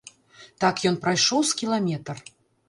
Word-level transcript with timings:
Так 0.63 0.81
ён 0.91 0.97
прайшоў 1.03 1.45
з 1.51 1.61
кіламетр. 1.61 2.25